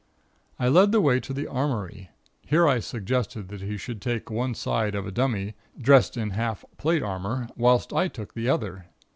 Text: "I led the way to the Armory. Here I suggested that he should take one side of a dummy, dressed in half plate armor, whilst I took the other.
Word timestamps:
"I 0.57 0.67
led 0.67 0.91
the 0.91 0.99
way 0.99 1.19
to 1.19 1.31
the 1.31 1.45
Armory. 1.45 2.09
Here 2.47 2.67
I 2.67 2.79
suggested 2.79 3.49
that 3.49 3.61
he 3.61 3.77
should 3.77 4.01
take 4.01 4.31
one 4.31 4.55
side 4.55 4.95
of 4.95 5.05
a 5.05 5.11
dummy, 5.11 5.53
dressed 5.79 6.17
in 6.17 6.31
half 6.31 6.65
plate 6.77 7.03
armor, 7.03 7.47
whilst 7.55 7.93
I 7.93 8.07
took 8.07 8.33
the 8.33 8.49
other. 8.49 8.87